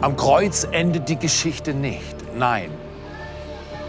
[0.00, 2.36] Am Kreuz endet die Geschichte nicht.
[2.36, 2.70] Nein,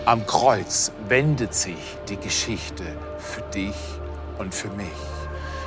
[0.05, 2.83] am Kreuz wendet sich die Geschichte
[3.19, 3.75] für dich
[4.39, 4.87] und für mich.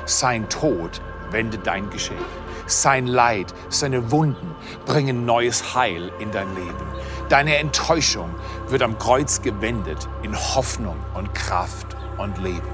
[0.05, 0.99] Sein Tod
[1.31, 2.17] wendet dein Geschick.
[2.65, 4.53] Sein Leid, seine Wunden
[4.85, 6.87] bringen neues Heil in dein Leben.
[7.29, 8.35] Deine Enttäuschung
[8.67, 12.67] wird am Kreuz gewendet in Hoffnung und Kraft und Leben.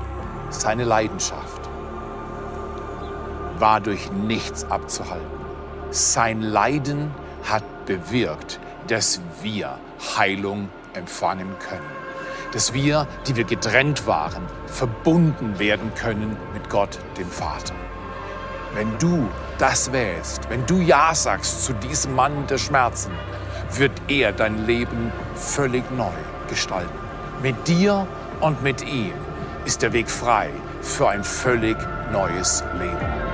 [0.50, 1.70] Seine Leidenschaft
[3.60, 5.40] war durch nichts abzuhalten.
[5.92, 7.12] Sein Leiden
[7.44, 9.78] hat bewirkt, dass wir
[10.18, 12.00] Heilung empfangen können.
[12.54, 17.74] Dass wir, die wir getrennt waren, verbunden werden können mit Gott, dem Vater.
[18.74, 19.28] Wenn du
[19.58, 23.12] das wählst, wenn du Ja sagst zu diesem Mann der Schmerzen,
[23.74, 26.12] wird er dein Leben völlig neu
[26.48, 26.98] gestalten.
[27.42, 28.08] Mit dir
[28.42, 29.14] und mit ihm
[29.66, 30.50] ist der Weg frei
[30.82, 31.78] für ein völlig
[32.12, 33.29] neues Leben.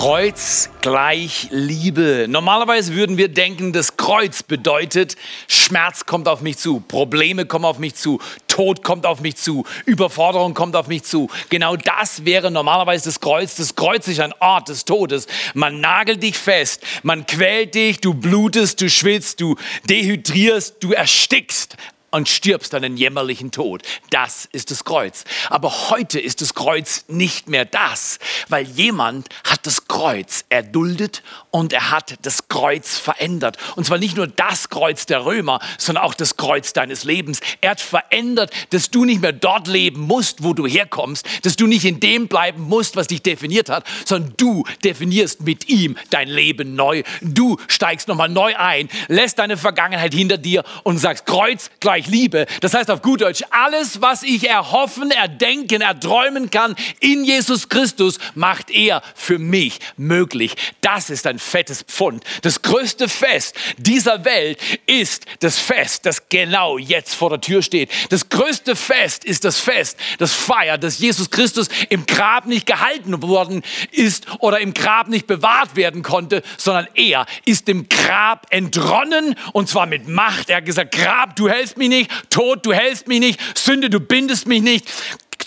[0.00, 2.24] Kreuz gleich Liebe.
[2.26, 5.14] Normalerweise würden wir denken, das Kreuz bedeutet,
[5.46, 9.66] Schmerz kommt auf mich zu, Probleme kommen auf mich zu, Tod kommt auf mich zu,
[9.84, 11.28] Überforderung kommt auf mich zu.
[11.50, 13.56] Genau das wäre normalerweise das Kreuz.
[13.56, 15.26] Das Kreuz ist ein Ort des Todes.
[15.52, 21.76] Man nagelt dich fest, man quält dich, du blutest, du schwitzt, du dehydrierst, du erstickst
[22.10, 23.82] und stirbst einen jämmerlichen Tod.
[24.10, 25.24] Das ist das Kreuz.
[25.48, 31.72] Aber heute ist das Kreuz nicht mehr das, weil jemand hat das Kreuz erduldet und
[31.72, 33.56] er hat das Kreuz verändert.
[33.76, 37.40] Und zwar nicht nur das Kreuz der Römer, sondern auch das Kreuz deines Lebens.
[37.60, 41.66] Er hat verändert, dass du nicht mehr dort leben musst, wo du herkommst, dass du
[41.66, 46.28] nicht in dem bleiben musst, was dich definiert hat, sondern du definierst mit ihm dein
[46.28, 47.02] Leben neu.
[47.20, 52.46] Du steigst nochmal neu ein, lässt deine Vergangenheit hinter dir und sagst Kreuz gleich Liebe.
[52.60, 58.18] Das heißt auf gut Deutsch, alles, was ich erhoffen, erdenken, erträumen kann in Jesus Christus,
[58.34, 60.54] macht er für mich möglich.
[60.80, 62.24] Das ist ein fettes Pfund.
[62.42, 67.90] Das größte Fest dieser Welt ist das Fest, das genau jetzt vor der Tür steht.
[68.10, 73.22] Das größte Fest ist das Fest, das feiert, dass Jesus Christus im Grab nicht gehalten
[73.22, 79.34] worden ist oder im Grab nicht bewahrt werden konnte, sondern er ist dem Grab entronnen
[79.52, 80.50] und zwar mit Macht.
[80.50, 84.00] Er hat gesagt, Grab, du hältst mich nicht, Tod, du hältst mich nicht, Sünde, du
[84.00, 84.86] bindest mich nicht.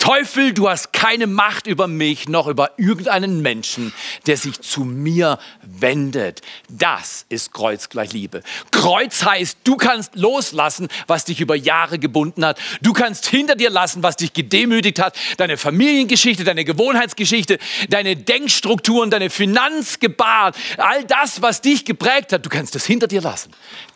[0.04, 3.94] Teufel, du hast keine Macht über mich noch über irgendeinen Menschen,
[4.28, 6.42] der sich zu mir wendet.
[6.68, 8.44] Das ist Kreuz gleich Liebe.
[8.72, 12.60] Kreuz heißt, du kannst loslassen, was dich über Jahre gebunden hat.
[12.82, 15.16] Du kannst hinter dir lassen, was dich gedemütigt hat.
[15.38, 22.50] Deine Familiengeschichte, deine Gewohnheitsgeschichte, deine Denkstrukturen, deine Finanzgebaren, all das, was dich geprägt hat, du
[22.50, 23.54] kannst es hinter dir lassen.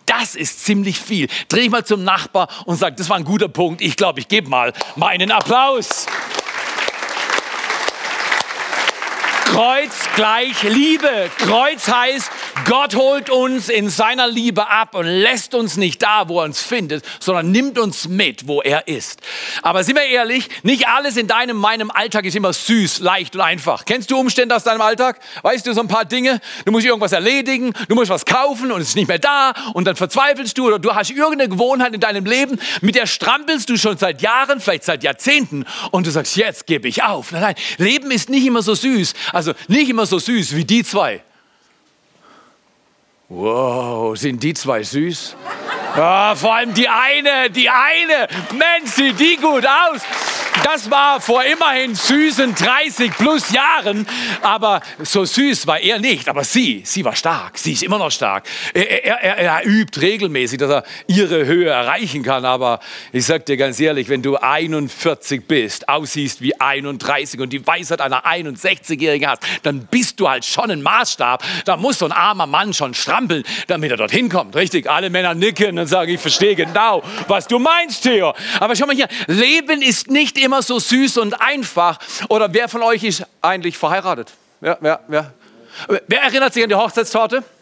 [0.07, 1.27] Das ist ziemlich viel.
[1.49, 3.81] Dreh ich mal zum Nachbar und sag, das war ein guter Punkt.
[3.81, 6.07] Ich glaube, ich gebe mal meinen Applaus.
[9.57, 11.31] Kreuz gleich Liebe.
[11.39, 12.29] Kreuz heißt,
[12.65, 16.61] Gott holt uns in seiner Liebe ab und lässt uns nicht da, wo er uns
[16.61, 19.19] findet, sondern nimmt uns mit, wo er ist.
[19.63, 23.41] Aber sind wir ehrlich, nicht alles in deinem, meinem Alltag ist immer süß, leicht und
[23.41, 23.85] einfach.
[23.85, 25.19] Kennst du Umstände aus deinem Alltag?
[25.41, 26.39] Weißt du so ein paar Dinge?
[26.65, 29.85] Du musst irgendwas erledigen, du musst was kaufen und es ist nicht mehr da und
[29.85, 33.77] dann verzweifelst du oder du hast irgendeine Gewohnheit in deinem Leben, mit der strampelst du
[33.77, 37.31] schon seit Jahren, vielleicht seit Jahrzehnten und du sagst, jetzt gebe ich auf.
[37.31, 39.15] Nein, nein, Leben ist nicht immer so süß.
[39.33, 41.21] Also also nicht immer so süß wie die zwei.
[43.29, 45.35] Wow, sind die zwei süß?
[45.95, 48.27] Ja, vor allem die eine, die eine.
[48.51, 50.01] Mensch, sieht die gut aus.
[50.69, 54.05] Das war vor immerhin süßen 30 plus Jahren,
[54.41, 56.27] aber so süß war er nicht.
[56.27, 57.57] Aber sie, sie war stark.
[57.57, 58.43] Sie ist immer noch stark.
[58.73, 62.43] Er, er, er, übt regelmäßig, dass er ihre Höhe erreichen kann.
[62.43, 62.81] Aber
[63.13, 68.01] ich sag dir ganz ehrlich, wenn du 41 bist, aussiehst wie 31 und die Weisheit
[68.01, 71.45] einer 61-Jährigen hast, dann bist du halt schon ein Maßstab.
[71.63, 74.53] Da muss so ein armer Mann schon strampeln, damit er dorthin kommt.
[74.57, 74.89] Richtig?
[74.89, 78.33] Alle Männer nicken und sagen, ich verstehe genau, was du meinst, Theo.
[78.59, 81.99] Aber schau mal hier, Leben ist nicht immer immer so süß und einfach.
[82.29, 84.33] Oder wer von euch ist eigentlich verheiratet?
[84.59, 85.33] Wer, wer, wer?
[86.07, 87.43] wer erinnert sich an die Hochzeitstorte?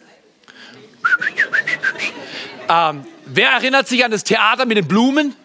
[2.68, 5.36] Ähm, wer erinnert sich an das Theater mit den Blumen?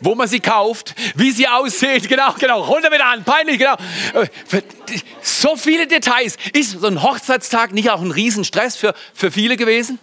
[0.00, 3.76] wo man sie kauft, wie sie aussieht, genau, genau, runter mit an, peinlich, genau.
[5.20, 6.36] So viele Details.
[6.54, 9.98] Ist so ein Hochzeitstag nicht auch ein Riesenstress für, für viele gewesen?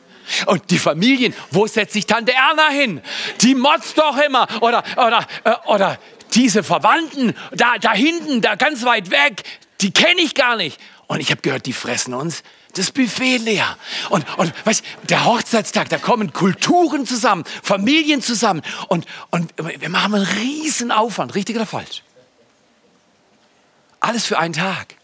[0.45, 3.01] Und die Familien, wo setzt sich Tante Erna hin?
[3.41, 4.47] Die motzt doch immer.
[4.61, 5.97] Oder, oder, äh, oder
[6.37, 9.43] diese Verwandten da, da hinten, da ganz weit weg,
[9.81, 10.79] die kenne ich gar nicht.
[11.07, 12.43] Und ich habe gehört, die fressen uns
[12.77, 13.77] das Buffet leer.
[14.09, 18.61] Und, und weißt, der Hochzeitstag, da kommen Kulturen zusammen, Familien zusammen.
[18.87, 22.03] Und, und wir machen einen riesen Aufwand, richtig oder falsch?
[23.99, 24.95] Alles für einen Tag.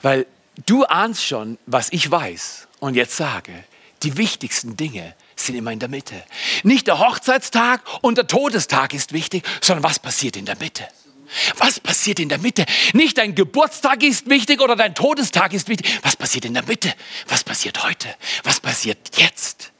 [0.00, 0.26] Weil
[0.66, 3.52] du ahnst schon, was ich weiß und jetzt sage.
[4.02, 6.22] Die wichtigsten Dinge sind immer in der Mitte.
[6.62, 10.86] Nicht der Hochzeitstag und der Todestag ist wichtig, sondern was passiert in der Mitte.
[11.56, 12.66] Was passiert in der Mitte?
[12.92, 15.98] Nicht dein Geburtstag ist wichtig oder dein Todestag ist wichtig.
[16.02, 16.92] Was passiert in der Mitte?
[17.26, 18.08] Was passiert heute?
[18.44, 19.72] Was passiert jetzt?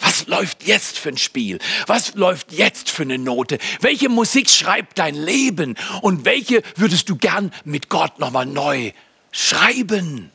[0.00, 1.58] Was läuft jetzt für ein Spiel?
[1.86, 3.58] Was läuft jetzt für eine Note?
[3.80, 5.76] Welche Musik schreibt dein Leben?
[6.02, 8.92] Und welche würdest du gern mit Gott nochmal neu
[9.32, 10.30] schreiben?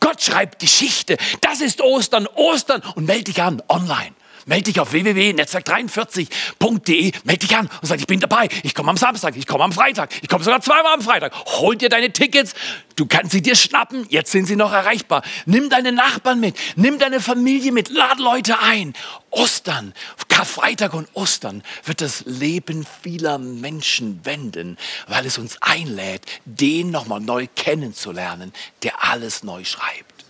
[0.00, 1.16] Gott schreibt Geschichte.
[1.40, 2.26] Das ist Ostern.
[2.34, 2.82] Ostern.
[2.94, 4.14] Und melde dich an online.
[4.46, 8.48] Melde dich auf www.netzwerk43.de, melde dich an und sag, ich bin dabei.
[8.62, 11.34] Ich komme am Samstag, ich komme am Freitag, ich komme sogar zweimal am Freitag.
[11.58, 12.54] Hol dir deine Tickets,
[12.96, 15.22] du kannst sie dir schnappen, jetzt sind sie noch erreichbar.
[15.46, 18.94] Nimm deine Nachbarn mit, nimm deine Familie mit, lad Leute ein.
[19.30, 19.94] Ostern,
[20.40, 27.20] Karfreitag und Ostern wird das Leben vieler Menschen wenden, weil es uns einlädt, den nochmal
[27.20, 30.24] neu kennenzulernen, der alles neu schreibt.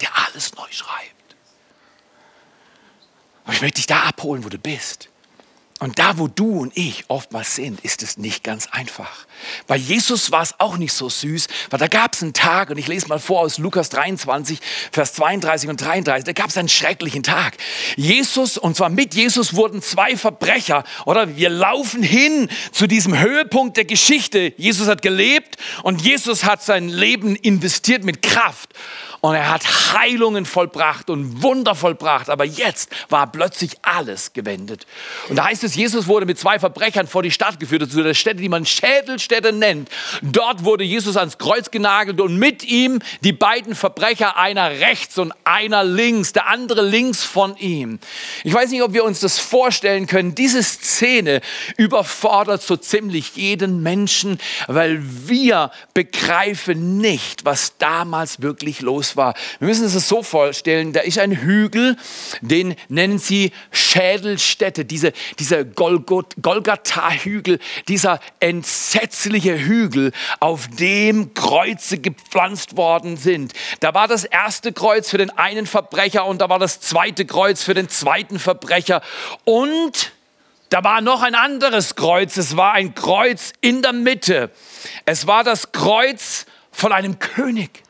[0.00, 1.25] Der alles neu schreibt.
[3.46, 5.08] Aber ich möchte dich da abholen, wo du bist.
[5.78, 9.26] Und da, wo du und ich oftmals sind, ist es nicht ganz einfach.
[9.66, 12.78] Bei Jesus war es auch nicht so süß, weil da gab es einen Tag, und
[12.78, 14.58] ich lese mal vor aus Lukas 23,
[14.90, 17.58] Vers 32 und 33, da gab es einen schrecklichen Tag.
[17.96, 23.76] Jesus, und zwar mit Jesus wurden zwei Verbrecher, oder wir laufen hin zu diesem Höhepunkt
[23.76, 24.54] der Geschichte.
[24.56, 28.72] Jesus hat gelebt und Jesus hat sein Leben investiert mit Kraft.
[29.26, 32.30] Und er hat Heilungen vollbracht und Wunder vollbracht.
[32.30, 34.86] Aber jetzt war plötzlich alles gewendet.
[35.28, 38.14] Und da heißt es, Jesus wurde mit zwei Verbrechern vor die Stadt geführt, zu der
[38.14, 39.88] Stätte, die man Schädelstätte nennt.
[40.22, 45.32] Dort wurde Jesus ans Kreuz genagelt und mit ihm die beiden Verbrecher, einer rechts und
[45.42, 47.98] einer links, der andere links von ihm.
[48.44, 50.36] Ich weiß nicht, ob wir uns das vorstellen können.
[50.36, 51.40] Diese Szene
[51.76, 54.38] überfordert so ziemlich jeden Menschen,
[54.68, 59.34] weil wir begreifen nicht, was damals wirklich los war.
[59.58, 61.96] Wir müssen uns das so vorstellen, da ist ein Hügel,
[62.40, 67.58] den nennen sie Schädelstätte, diese, dieser Golgatha-Hügel,
[67.88, 73.52] dieser entsetzliche Hügel, auf dem Kreuze gepflanzt worden sind.
[73.80, 77.62] Da war das erste Kreuz für den einen Verbrecher und da war das zweite Kreuz
[77.62, 79.02] für den zweiten Verbrecher
[79.44, 80.12] und
[80.68, 82.36] da war noch ein anderes Kreuz.
[82.36, 84.50] Es war ein Kreuz in der Mitte.
[85.04, 87.82] Es war das Kreuz von einem König.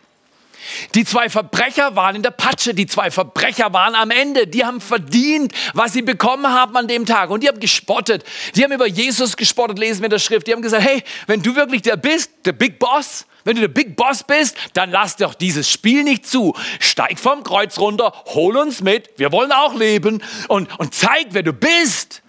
[0.95, 4.81] Die zwei Verbrecher waren in der Patsche, die zwei Verbrecher waren am Ende, die haben
[4.81, 8.25] verdient, was sie bekommen haben an dem Tag und die haben gespottet.
[8.55, 10.47] Die haben über Jesus gespottet, lesen wir in der Schrift.
[10.47, 13.69] Die haben gesagt, hey, wenn du wirklich der bist, der Big Boss, wenn du der
[13.69, 16.55] Big Boss bist, dann lass doch dieses Spiel nicht zu.
[16.81, 21.43] Steig vom Kreuz runter, hol uns mit, wir wollen auch leben und, und zeig, wer
[21.43, 22.23] du bist.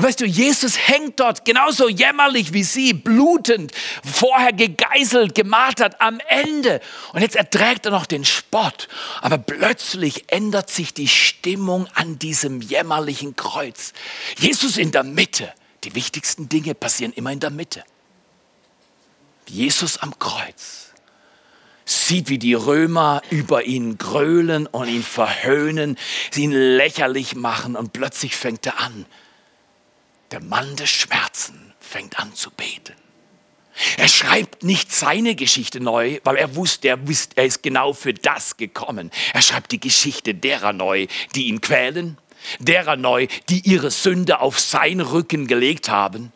[0.00, 3.70] Und weißt du, Jesus hängt dort genauso jämmerlich wie sie, blutend,
[4.02, 6.80] vorher gegeißelt, gemartert am Ende.
[7.12, 8.88] Und jetzt erträgt er noch den Spott.
[9.20, 13.92] Aber plötzlich ändert sich die Stimmung an diesem jämmerlichen Kreuz.
[14.38, 15.52] Jesus in der Mitte.
[15.84, 17.84] Die wichtigsten Dinge passieren immer in der Mitte.
[19.48, 20.92] Jesus am Kreuz
[21.84, 25.98] sieht, wie die Römer über ihn grölen und ihn verhöhnen,
[26.30, 29.04] sie ihn lächerlich machen und plötzlich fängt er an,
[30.30, 32.94] der Mann des Schmerzen fängt an zu beten.
[33.96, 38.12] Er schreibt nicht seine Geschichte neu, weil er wusste, er, wusste, er ist genau für
[38.12, 39.10] das gekommen.
[39.32, 42.18] Er schreibt die Geschichte derer neu, die ihn quälen,
[42.58, 46.32] derer neu, die ihre Sünde auf sein Rücken gelegt haben,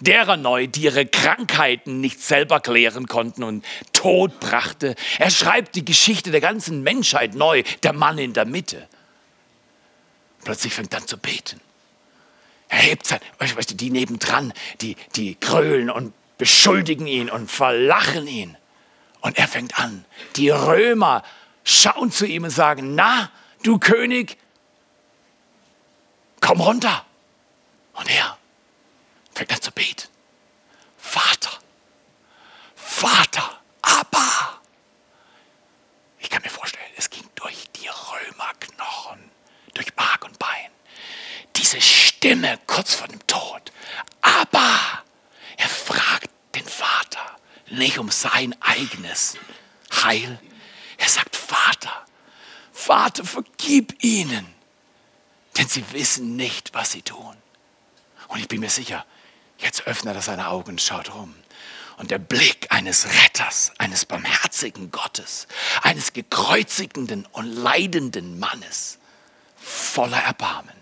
[0.00, 4.94] derer neu, die ihre Krankheiten nicht selber klären konnten und Tod brachte.
[5.18, 8.88] Er schreibt die Geschichte der ganzen Menschheit neu, der Mann in der Mitte.
[10.44, 11.60] Plötzlich fängt er an zu beten.
[12.80, 18.26] Er hebt sein, weißt du, die nebendran, die, die grölen und beschuldigen ihn und verlachen
[18.26, 18.56] ihn.
[19.20, 20.06] Und er fängt an.
[20.36, 21.22] Die Römer
[21.62, 23.30] schauen zu ihm und sagen, na,
[23.64, 24.38] du König,
[26.40, 27.04] komm runter.
[27.92, 28.38] Und er
[29.34, 30.08] fängt an zu beten.
[30.96, 31.58] Vater,
[32.76, 34.58] Vater, Abba.
[36.18, 39.30] Ich kann mir vorstellen, es ging durch die Römerknochen,
[39.74, 40.19] durch Bein
[41.56, 43.72] diese Stimme kurz vor dem Tod.
[44.22, 45.02] Aber
[45.56, 47.36] er fragt den Vater
[47.70, 49.36] nicht um sein eigenes
[49.92, 50.38] Heil.
[50.98, 52.06] Er sagt, Vater,
[52.72, 54.46] Vater, vergib ihnen,
[55.56, 57.36] denn sie wissen nicht, was sie tun.
[58.28, 59.04] Und ich bin mir sicher,
[59.58, 61.34] jetzt öffnet er seine Augen und schaut rum.
[61.96, 65.46] Und der Blick eines Retters, eines Barmherzigen, Gottes,
[65.82, 68.98] eines gekreuzigenden und leidenden Mannes,
[69.56, 70.79] voller Erbarmen,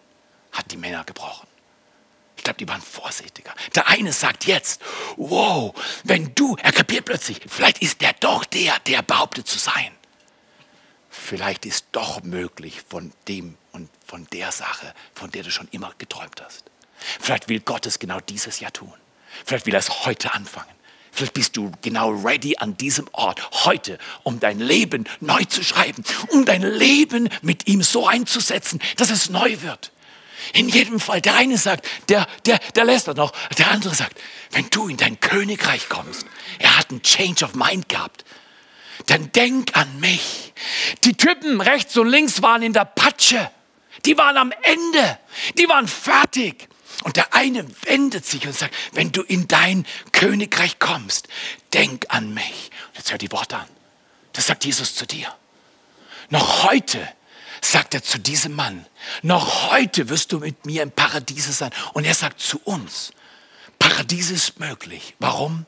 [0.58, 1.46] hat die Männer gebrochen.
[2.36, 3.52] Ich glaube, die waren vorsichtiger.
[3.74, 4.80] Der eine sagt jetzt,
[5.16, 5.74] wow,
[6.04, 9.92] wenn du, er kapiert plötzlich, vielleicht ist der doch der, der behauptet zu sein.
[11.10, 15.92] Vielleicht ist doch möglich von dem und von der Sache, von der du schon immer
[15.98, 16.64] geträumt hast.
[17.20, 18.94] Vielleicht will Gott es genau dieses Jahr tun.
[19.44, 20.70] Vielleicht will er es heute anfangen.
[21.10, 26.04] Vielleicht bist du genau ready an diesem Ort heute, um dein Leben neu zu schreiben,
[26.28, 29.90] um dein Leben mit ihm so einzusetzen, dass es neu wird.
[30.52, 34.18] In jedem Fall, der eine sagt, der, der, der lässt das noch, der andere sagt,
[34.52, 36.26] wenn du in dein Königreich kommst,
[36.58, 38.24] er hat einen Change of Mind gehabt,
[39.06, 40.52] dann denk an mich.
[41.04, 43.50] Die Typen rechts und links waren in der Patsche,
[44.04, 45.18] die waren am Ende,
[45.58, 46.68] die waren fertig.
[47.04, 51.28] Und der eine wendet sich und sagt, wenn du in dein Königreich kommst,
[51.72, 52.70] denk an mich.
[52.88, 53.68] Und jetzt hör die Worte an.
[54.32, 55.32] Das sagt Jesus zu dir.
[56.30, 57.08] Noch heute
[57.60, 58.86] sagt er zu diesem Mann,
[59.22, 61.70] noch heute wirst du mit mir im Paradiese sein.
[61.92, 63.12] Und er sagt zu uns,
[63.78, 65.14] Paradies ist möglich.
[65.18, 65.66] Warum?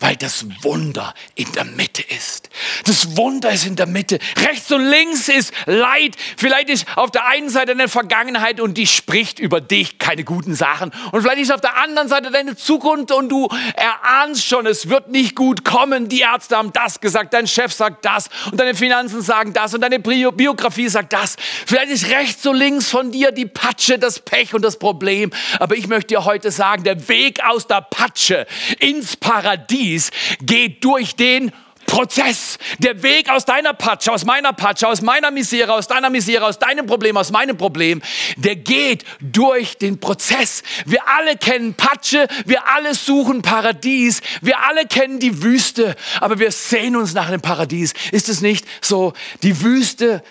[0.00, 2.48] Weil das Wunder in der Mitte ist.
[2.86, 4.18] Das Wunder ist in der Mitte.
[4.46, 6.16] Rechts und links ist Leid.
[6.36, 10.54] Vielleicht ist auf der einen Seite eine Vergangenheit und die spricht über dich keine guten
[10.54, 10.90] Sachen.
[11.12, 15.10] Und vielleicht ist auf der anderen Seite deine Zukunft und du erahnst schon, es wird
[15.10, 16.08] nicht gut kommen.
[16.08, 19.82] Die Ärzte haben das gesagt, dein Chef sagt das und deine Finanzen sagen das und
[19.82, 21.36] deine Biografie sagt das.
[21.66, 25.30] Vielleicht ist rechts und links von dir die Patsche, das Pech und das Problem.
[25.58, 28.46] Aber ich möchte dir heute sagen, der Weg aus der Patsche
[28.78, 30.10] ins Paradies Paradies
[30.42, 31.52] geht durch den
[31.86, 32.58] Prozess.
[32.78, 36.58] Der Weg aus deiner Patsche, aus meiner Patsche, aus meiner Misere, aus deiner Misere, aus
[36.58, 38.00] deinem Problem, aus meinem Problem,
[38.36, 40.62] der geht durch den Prozess.
[40.86, 46.52] Wir alle kennen Patsche, wir alle suchen Paradies, wir alle kennen die Wüste, aber wir
[46.52, 47.94] sehen uns nach dem Paradies.
[48.12, 49.12] Ist es nicht so?
[49.42, 50.22] Die Wüste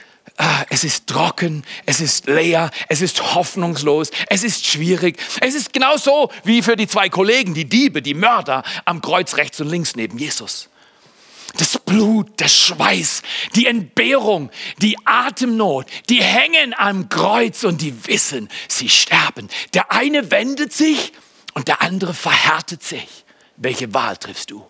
[0.70, 5.18] es ist trocken, es ist leer, es ist hoffnungslos, es ist schwierig.
[5.42, 9.60] Es ist genauso wie für die zwei Kollegen, die Diebe, die Mörder am Kreuz rechts
[9.60, 10.70] und links neben Jesus.
[11.58, 13.24] Das Blut, der Schweiß,
[13.56, 19.50] die Entbehrung, die Atemnot, die hängen am Kreuz und die wissen, sie sterben.
[19.74, 21.12] Der eine wendet sich
[21.54, 23.26] und der andere verhärtet sich.
[23.58, 24.66] Welche Wahl triffst du?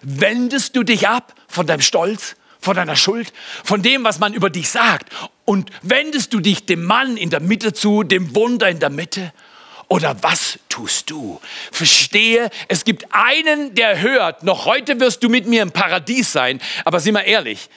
[0.00, 3.32] Wendest du dich ab von deinem Stolz, von deiner Schuld,
[3.64, 5.12] von dem, was man über dich sagt.
[5.44, 9.32] Und wendest du dich dem Mann in der Mitte zu, dem Wunder in der Mitte?
[9.88, 11.38] Oder was tust du?
[11.70, 16.60] Verstehe, es gibt einen, der hört, noch heute wirst du mit mir im Paradies sein.
[16.86, 17.68] Aber sieh mal ehrlich,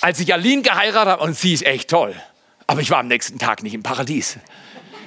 [0.00, 2.14] als ich Aline geheiratet habe, und sie ist echt toll,
[2.68, 4.38] aber ich war am nächsten Tag nicht im Paradies.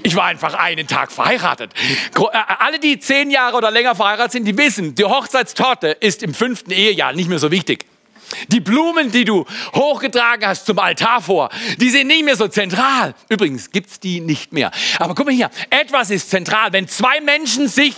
[0.01, 1.71] Ich war einfach einen Tag verheiratet.
[2.15, 6.33] Äh, alle, die zehn Jahre oder länger verheiratet sind, die wissen, die Hochzeitstorte ist im
[6.33, 7.86] fünften Ehejahr nicht mehr so wichtig.
[8.50, 13.15] Die Blumen, die du hochgetragen hast zum Altar vor, die sind nicht mehr so zentral.
[13.27, 14.71] Übrigens gibt es die nicht mehr.
[15.00, 16.71] Aber guck mal hier, etwas ist zentral.
[16.71, 17.95] Wenn zwei Menschen sich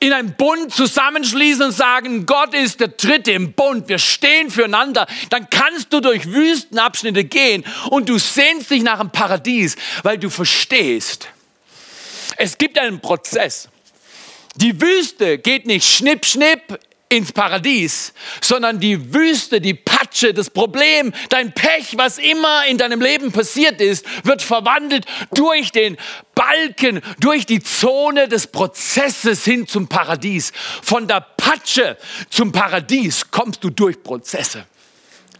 [0.00, 5.06] in einem Bund zusammenschließen und sagen, Gott ist der Dritte im Bund, wir stehen füreinander,
[5.30, 10.30] dann kannst du durch Wüstenabschnitte gehen und du sehnst dich nach einem Paradies, weil du
[10.30, 11.28] verstehst,
[12.36, 13.68] es gibt einen Prozess.
[14.56, 21.12] Die Wüste geht nicht schnipp, schnipp ins Paradies, sondern die Wüste, die Patsche, das Problem,
[21.28, 25.96] dein Pech, was immer in deinem Leben passiert ist, wird verwandelt durch den
[26.34, 30.52] Balken, durch die Zone des Prozesses hin zum Paradies.
[30.82, 31.96] Von der Patsche
[32.30, 34.66] zum Paradies kommst du durch Prozesse.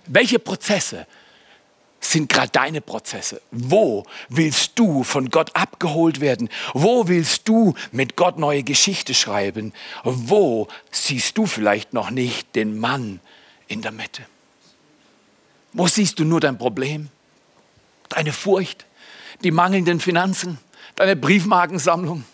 [0.07, 1.07] Welche Prozesse?
[2.07, 3.41] Sind gerade deine Prozesse?
[3.51, 6.49] Wo willst du von Gott abgeholt werden?
[6.73, 9.73] Wo willst du mit Gott neue Geschichte schreiben?
[10.05, 13.21] Wo siehst du vielleicht noch nicht den Mann
[13.69, 14.23] in der Mitte?
[15.73, 17.09] Wo siehst du nur dein Problem?
[18.09, 18.87] Deine Furcht?
[19.43, 20.59] Die mangelnden Finanzen?
[20.97, 22.25] Deine Briefmarkensammlung?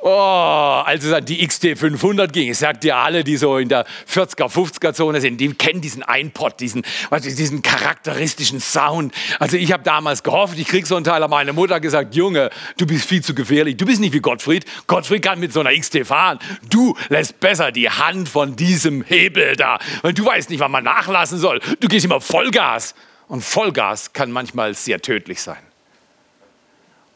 [0.00, 3.84] Oh, als es an die XT500 ging, ich sag dir alle, die so in der
[4.08, 9.12] 40er, 50er Zone sind, die kennen diesen iPod, diesen, diesen charakteristischen Sound.
[9.40, 12.50] Also ich habe damals gehofft, ich krieg so einen Teil, aber meine Mutter gesagt, Junge,
[12.76, 13.76] du bist viel zu gefährlich.
[13.76, 14.64] Du bist nicht wie Gottfried.
[14.86, 16.38] Gottfried kann mit so einer XT fahren.
[16.70, 20.84] Du lässt besser die Hand von diesem Hebel da, weil du weißt nicht, wann man
[20.84, 21.60] nachlassen soll.
[21.80, 22.94] Du gehst immer Vollgas.
[23.26, 25.58] Und Vollgas kann manchmal sehr tödlich sein.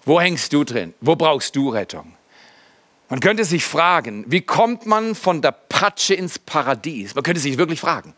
[0.05, 0.95] Wo hängst du drin?
[1.01, 2.13] Wo brauchst du Rettung?
[3.13, 7.15] Man könnte sich fragen, wie kommt man von der Patsche ins Paradies?
[7.15, 8.15] Man könnte sich wirklich fragen.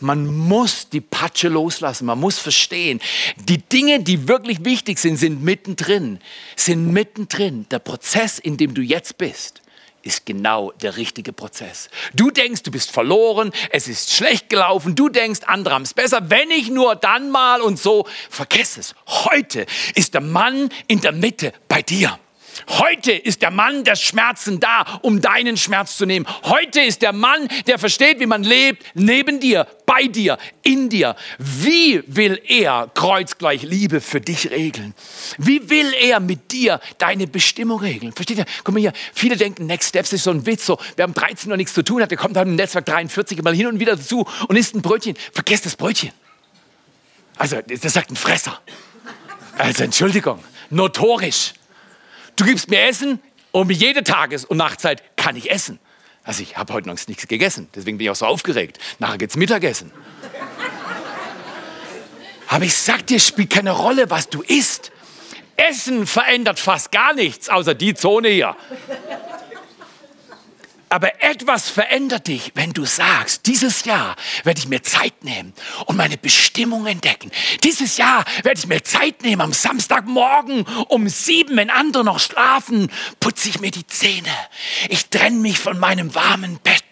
[0.00, 2.98] Man muss die Patsche loslassen, man muss verstehen,
[3.36, 6.18] die Dinge, die wirklich wichtig sind, sind mittendrin,
[6.56, 7.66] sind mittendrin.
[7.70, 9.62] Der Prozess, in dem du jetzt bist.
[10.02, 11.88] ist genau der richtige Prozess.
[12.12, 16.28] Du denkst, du bist verloren, es ist schlecht gelaufen, du denkst, andere haben es besser,
[16.30, 18.08] wenn ich nur dann mal und so.
[18.28, 18.96] Vergiss es.
[19.06, 22.18] Heute ist der Mann in der Mitte bei dir.
[22.70, 26.24] Heute ist der Mann der Schmerzen da, um deinen Schmerz zu nehmen.
[26.44, 31.16] Heute ist der Mann, der versteht, wie man lebt, neben dir, bei dir, in dir.
[31.38, 34.94] Wie will er kreuzgleich Liebe für dich regeln?
[35.36, 38.12] Wie will er mit dir deine Bestimmung regeln?
[38.12, 38.46] Versteht ihr?
[38.62, 41.50] Guck mal hier, viele denken, Next Steps ist so ein Witz, so, wer um 13
[41.50, 44.26] Uhr nichts zu tun der kommt dann im Netzwerk 43 mal hin und wieder dazu
[44.46, 45.16] und isst ein Brötchen.
[45.32, 46.12] Vergesst das Brötchen.
[47.36, 48.60] Also, das sagt ein Fresser.
[49.58, 50.38] Also, Entschuldigung,
[50.70, 51.54] notorisch.
[52.40, 53.20] Du gibst mir Essen
[53.52, 55.78] um jede Tages- und Nachtzeit kann ich essen.
[56.24, 58.78] Also ich habe heute noch nichts gegessen, deswegen bin ich auch so aufgeregt.
[58.98, 59.92] Nachher geht's Mittagessen.
[62.48, 64.90] Aber ich sag dir, spielt keine Rolle, was du isst.
[65.56, 68.56] Essen verändert fast gar nichts, außer die Zone hier.
[70.90, 75.52] Aber etwas verändert dich, wenn du sagst, dieses Jahr werde ich mir Zeit nehmen
[75.86, 77.30] und meine Bestimmung entdecken.
[77.62, 82.90] Dieses Jahr werde ich mir Zeit nehmen am Samstagmorgen um sieben, wenn andere noch schlafen,
[83.20, 84.34] putze ich mir die Zähne.
[84.88, 86.82] Ich trenne mich von meinem warmen Bett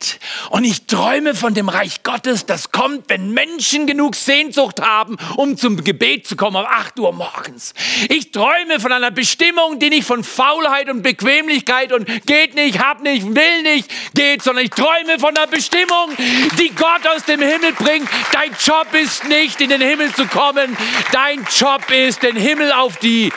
[0.51, 5.57] und ich träume von dem Reich Gottes, das kommt, wenn Menschen genug Sehnsucht haben, um
[5.57, 7.75] zum Gebet zu kommen um 8 Uhr morgens.
[8.09, 13.03] Ich träume von einer Bestimmung, die nicht von Faulheit und Bequemlichkeit und geht nicht, hab
[13.03, 16.11] nicht, will nicht, geht, sondern ich träume von einer Bestimmung,
[16.59, 18.09] die Gott aus dem Himmel bringt.
[18.33, 20.77] Dein Job ist nicht, in den Himmel zu kommen.
[21.13, 23.33] Dein Job ist, den Himmel auf die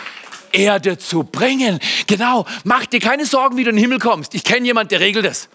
[0.51, 1.79] Erde zu bringen.
[2.07, 4.33] Genau, mach dir keine Sorgen, wie du in den Himmel kommst.
[4.35, 5.49] Ich kenne jemanden, der regelt das.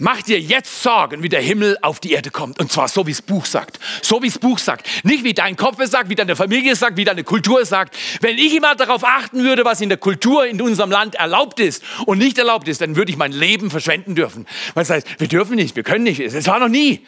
[0.00, 2.60] Mach dir jetzt Sorgen, wie der Himmel auf die Erde kommt.
[2.60, 3.80] Und zwar so, wie das Buch sagt.
[4.00, 4.86] So, wie das Buch sagt.
[5.04, 7.68] Nicht, wie dein Kopf es sagt, wie deine Familie es sagt, wie deine Kultur es
[7.68, 7.96] sagt.
[8.20, 11.82] Wenn ich immer darauf achten würde, was in der Kultur in unserem Land erlaubt ist
[12.06, 14.46] und nicht erlaubt ist, dann würde ich mein Leben verschwenden dürfen.
[14.74, 16.20] Weil das heißt, wir dürfen nicht, wir können nicht.
[16.20, 17.04] Es war noch nie.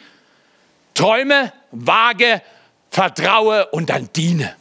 [0.93, 2.41] Träume, wage,
[2.89, 4.53] vertraue und dann diene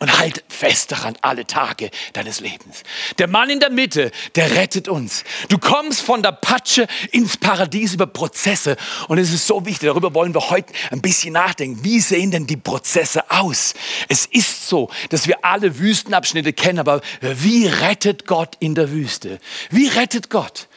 [0.00, 2.82] und halt fest daran alle Tage deines Lebens.
[3.18, 5.24] Der Mann in der Mitte, der rettet uns.
[5.48, 8.76] Du kommst von der Patsche ins Paradies über Prozesse
[9.08, 11.84] und es ist so wichtig, darüber wollen wir heute ein bisschen nachdenken.
[11.84, 13.74] Wie sehen denn die Prozesse aus?
[14.08, 19.38] Es ist so, dass wir alle Wüstenabschnitte kennen, aber wie rettet Gott in der Wüste?
[19.70, 20.68] Wie rettet Gott?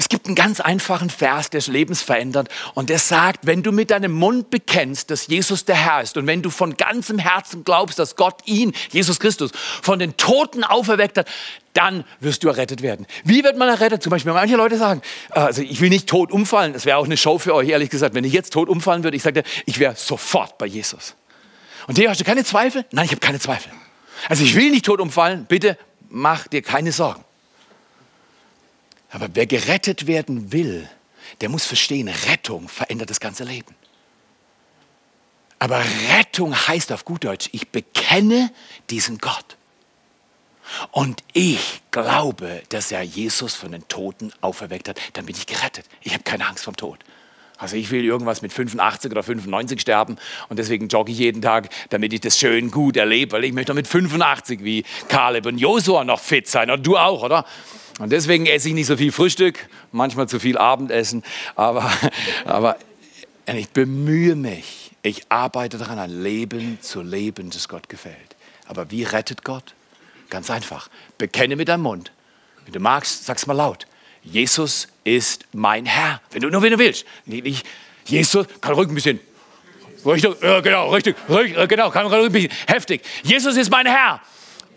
[0.00, 3.70] Es gibt einen ganz einfachen Vers, der das Lebens verändert und der sagt, wenn du
[3.70, 7.64] mit deinem Mund bekennst, dass Jesus der Herr ist und wenn du von ganzem Herzen
[7.64, 9.50] glaubst, dass Gott ihn, Jesus Christus,
[9.82, 11.28] von den Toten auferweckt hat,
[11.74, 13.06] dann wirst du errettet werden.
[13.24, 14.02] Wie wird man errettet?
[14.02, 17.18] Zum Beispiel, manche Leute sagen, also ich will nicht tot umfallen, das wäre auch eine
[17.18, 19.96] Show für euch, ehrlich gesagt, wenn ich jetzt tot umfallen würde, ich sagte, ich wäre
[19.96, 21.14] sofort bei Jesus.
[21.88, 22.86] Und dir hast du keine Zweifel?
[22.90, 23.70] Nein, ich habe keine Zweifel.
[24.30, 25.76] Also ich will nicht tot umfallen, bitte
[26.08, 27.22] mach dir keine Sorgen.
[29.10, 30.88] Aber wer gerettet werden will,
[31.40, 33.74] der muss verstehen, Rettung verändert das ganze Leben.
[35.58, 35.82] Aber
[36.16, 38.50] Rettung heißt auf gut Deutsch, ich bekenne
[38.88, 39.56] diesen Gott.
[40.92, 45.84] Und ich glaube, dass er Jesus von den Toten auferweckt hat, dann bin ich gerettet.
[46.02, 47.00] Ich habe keine Angst vom Tod.
[47.58, 50.16] Also ich will irgendwas mit 85 oder 95 sterben
[50.48, 53.74] und deswegen jogge ich jeden Tag, damit ich das schön gut erlebe, weil ich möchte
[53.74, 57.44] mit 85 wie Kaleb und Josua noch fit sein und du auch, oder?
[58.00, 61.22] Und deswegen esse ich nicht so viel Frühstück, manchmal zu viel Abendessen,
[61.54, 61.92] aber,
[62.46, 62.78] aber
[63.46, 64.92] ich bemühe mich.
[65.02, 68.36] Ich arbeite daran, ein Leben zu leben, das Gott gefällt.
[68.66, 69.74] Aber wie rettet Gott?
[70.30, 70.88] Ganz einfach.
[71.18, 72.10] Bekenne mit deinem Mund.
[72.64, 73.86] Wenn du magst, sag's mal laut.
[74.22, 76.22] Jesus ist mein Herr.
[76.30, 77.04] Wenn du nur, wenn du willst.
[77.26, 77.66] Nicht,
[78.06, 79.20] Jesus, kann ruhig ein bisschen.
[80.06, 83.02] Richtig, ja, genau, richtig, richtig, genau, kann ruhig ein bisschen heftig.
[83.22, 84.22] Jesus ist mein Herr.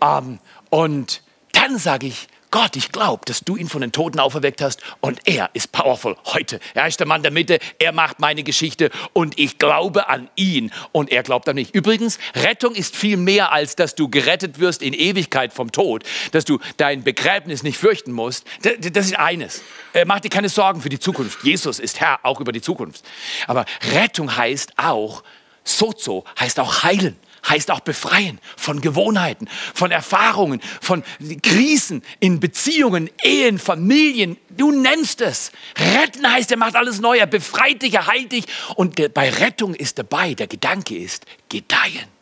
[0.02, 4.62] Ähm, und dann sage ich, Gott, ich glaube, dass du ihn von den Toten auferweckt
[4.62, 6.60] hast und er ist powerful heute.
[6.74, 10.70] Er ist der Mann der Mitte, er macht meine Geschichte und ich glaube an ihn
[10.92, 11.74] und er glaubt an mich.
[11.74, 16.44] Übrigens, Rettung ist viel mehr als, dass du gerettet wirst in Ewigkeit vom Tod, dass
[16.44, 18.46] du dein Begräbnis nicht fürchten musst.
[18.62, 19.62] Das ist eines.
[20.06, 21.42] Mach dir keine Sorgen für die Zukunft.
[21.42, 23.04] Jesus ist Herr auch über die Zukunft.
[23.48, 23.64] Aber
[23.94, 25.24] Rettung heißt auch,
[25.64, 27.16] Sozo heißt auch heilen
[27.48, 31.02] heißt auch befreien von Gewohnheiten, von Erfahrungen, von
[31.42, 34.36] Krisen in Beziehungen, Ehen, Familien.
[34.50, 35.52] Du nennst es.
[35.76, 38.46] Retten heißt, er macht alles neu, er befreit dich, er heilt dich.
[38.76, 42.13] Und bei Rettung ist dabei, der Gedanke ist, gedeihen.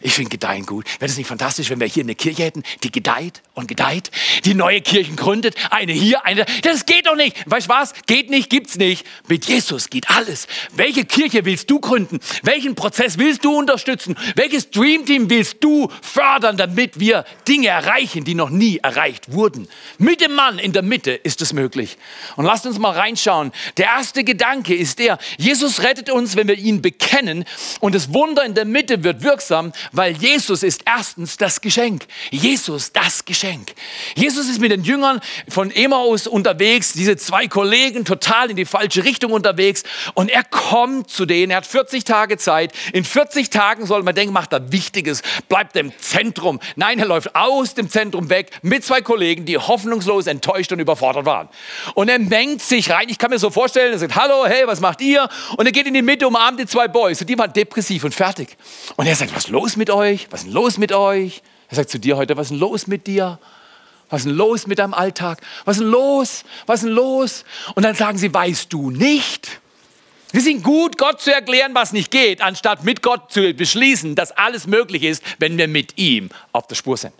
[0.00, 0.86] Ich finde Gedeihen gut.
[1.00, 4.10] Wäre das nicht fantastisch, wenn wir hier eine Kirche hätten, die gedeiht und gedeiht,
[4.44, 6.52] die neue Kirchen gründet, eine hier, eine da.
[6.62, 7.36] Das geht doch nicht.
[7.46, 7.94] Weißt du was?
[8.06, 9.06] Geht nicht, gibt's nicht.
[9.28, 10.46] Mit Jesus geht alles.
[10.74, 12.20] Welche Kirche willst du gründen?
[12.42, 14.16] Welchen Prozess willst du unterstützen?
[14.34, 19.68] Welches Dreamteam willst du fördern, damit wir Dinge erreichen, die noch nie erreicht wurden?
[19.98, 21.96] Mit dem Mann in der Mitte ist es möglich.
[22.36, 23.52] Und lasst uns mal reinschauen.
[23.76, 27.44] Der erste Gedanke ist der, Jesus rettet uns, wenn wir ihn bekennen
[27.80, 32.06] und das Wunder in der Mitte wird wirksam, weil Jesus ist erstens das Geschenk.
[32.30, 33.72] Jesus das Geschenk.
[34.14, 39.04] Jesus ist mit den Jüngern von Emmaus unterwegs, diese zwei Kollegen total in die falsche
[39.04, 39.82] Richtung unterwegs
[40.14, 42.72] und er kommt zu denen, er hat 40 Tage Zeit.
[42.92, 46.60] In 40 Tagen soll man denken, macht er Wichtiges, bleibt im Zentrum.
[46.76, 51.24] Nein, er läuft aus dem Zentrum weg mit zwei Kollegen, die hoffnungslos enttäuscht und überfordert
[51.24, 51.48] waren.
[51.94, 54.80] Und er mengt sich rein, ich kann mir so vorstellen, er sagt, hallo, hey, was
[54.80, 55.28] macht ihr?
[55.56, 58.14] Und er geht in die Mitte, umarmt die zwei Boys und die waren depressiv und
[58.14, 58.56] fertig.
[58.96, 60.28] Und er sagt, was ist los mit euch?
[60.30, 61.42] Was ist denn los mit euch?
[61.68, 63.38] Er sagt zu dir heute, was ist denn los mit dir?
[64.08, 65.40] Was ist denn los mit deinem Alltag?
[65.64, 66.44] Was ist denn los?
[66.66, 67.44] Was ist denn los?
[67.74, 69.60] Und dann sagen sie, weißt du nicht?
[70.32, 74.32] Wir sind gut, Gott zu erklären, was nicht geht, anstatt mit Gott zu beschließen, dass
[74.32, 77.14] alles möglich ist, wenn wir mit ihm auf der Spur sind.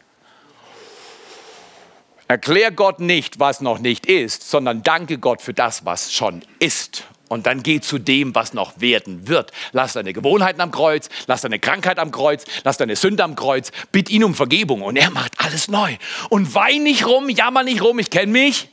[2.28, 7.04] Erklär Gott nicht, was noch nicht ist, sondern danke Gott für das, was schon ist.
[7.28, 9.50] Und dann geh zu dem, was noch werden wird.
[9.72, 13.72] Lass deine Gewohnheiten am Kreuz, lass deine Krankheit am Kreuz, lass deine Sünde am Kreuz,
[13.90, 15.96] bitt ihn um Vergebung und er macht alles neu.
[16.28, 18.68] Und wein nicht rum, jammer nicht rum, ich kenne mich,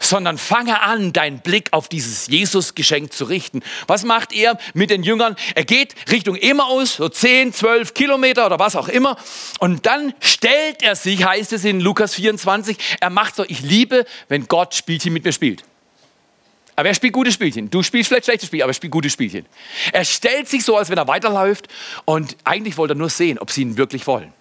[0.00, 3.60] sondern fange an, deinen Blick auf dieses Jesus-Geschenk zu richten.
[3.86, 5.36] Was macht er mit den Jüngern?
[5.54, 9.16] Er geht Richtung Emmaus, so 10, 12 Kilometer oder was auch immer.
[9.58, 14.06] Und dann stellt er sich, heißt es in Lukas 24, er macht so, ich liebe,
[14.28, 15.64] wenn Gott Spielchen mit mir spielt.
[16.76, 17.70] Aber er spielt gute Spielchen.
[17.70, 19.46] Du spielst vielleicht schlechte Spiele, aber er spielt gute Spielchen.
[19.92, 21.68] Er stellt sich so, als wenn er weiterläuft
[22.04, 24.32] und eigentlich wollte er nur sehen, ob sie ihn wirklich wollen.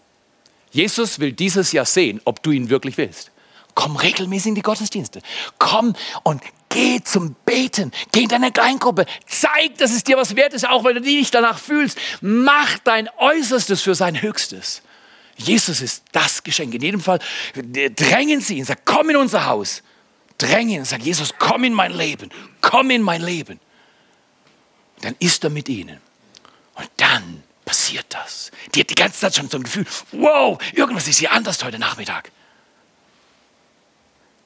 [0.72, 3.32] Jesus will dieses Jahr sehen, ob du ihn wirklich willst.
[3.76, 5.22] Komm regelmäßig in die Gottesdienste.
[5.58, 7.92] Komm und geh zum Beten.
[8.12, 9.06] Geh in deine Kleingruppe.
[9.26, 11.98] Zeig, dass es dir was wert ist, auch wenn du dich nicht danach fühlst.
[12.22, 14.82] Mach dein Äußerstes für sein Höchstes.
[15.38, 16.74] Jesus ist das Geschenk.
[16.74, 17.20] In jedem Fall
[17.96, 19.82] drängen sie ihn, sag, komm in unser Haus
[20.40, 23.60] dränge ihn und sage, Jesus, komm in mein Leben, komm in mein Leben.
[25.02, 26.02] Dann ist er mit ihnen.
[26.74, 28.52] Und dann passiert das.
[28.74, 31.78] Die hat die ganze Zeit schon so ein Gefühl, wow, irgendwas ist hier anders heute
[31.78, 32.32] Nachmittag.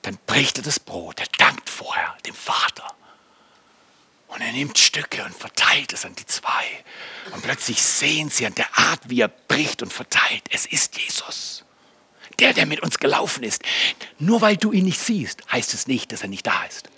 [0.01, 2.87] Dann bricht er das Brot, er dankt vorher dem Vater.
[4.27, 6.65] Und er nimmt Stücke und verteilt es an die zwei.
[7.31, 11.63] Und plötzlich sehen sie an der Art, wie er bricht und verteilt, es ist Jesus
[12.39, 13.63] der, der mit uns gelaufen ist.
[14.19, 16.89] Nur weil du ihn nicht siehst, heißt es nicht, dass er nicht da ist.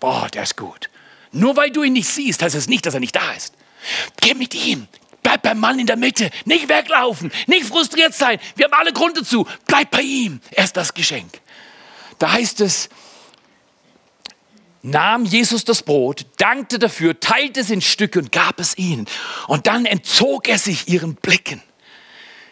[0.00, 0.90] Boah, der ist gut.
[1.32, 3.54] Nur weil du ihn nicht siehst, heißt es nicht, dass er nicht da ist.
[4.20, 4.88] Geh mit ihm.
[5.22, 6.30] Bleib beim Mann in der Mitte.
[6.44, 7.32] Nicht weglaufen.
[7.46, 8.38] Nicht frustriert sein.
[8.54, 9.46] Wir haben alle Grund dazu.
[9.66, 10.40] Bleib bei ihm.
[10.52, 11.40] Er ist das Geschenk.
[12.18, 12.88] Da heißt es,
[14.82, 19.06] nahm Jesus das Brot, dankte dafür, teilte es in Stücke und gab es ihnen.
[19.48, 21.62] Und dann entzog er sich ihren Blicken.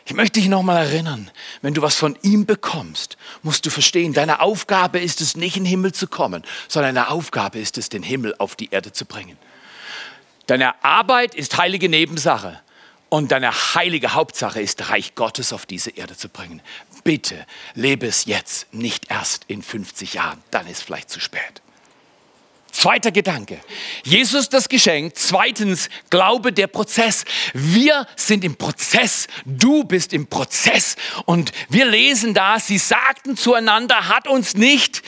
[0.06, 1.30] Ich möchte dich nochmal erinnern,
[1.62, 5.64] wenn du was von ihm bekommst, musst du verstehen, deine Aufgabe ist es nicht in
[5.64, 9.06] den Himmel zu kommen, sondern deine Aufgabe ist es, den Himmel auf die Erde zu
[9.06, 9.38] bringen.
[10.46, 12.60] Deine Arbeit ist heilige Nebensache
[13.08, 16.60] und deine heilige Hauptsache ist, Reich Gottes auf diese Erde zu bringen.
[17.02, 21.62] Bitte lebe es jetzt, nicht erst in 50 Jahren, dann ist vielleicht zu spät.
[22.74, 23.60] Zweiter Gedanke.
[24.02, 25.12] Jesus das Geschenk.
[25.14, 27.24] Zweitens, Glaube der Prozess.
[27.54, 29.28] Wir sind im Prozess.
[29.44, 30.96] Du bist im Prozess.
[31.24, 35.02] Und wir lesen da, sie sagten zueinander, hat uns nicht,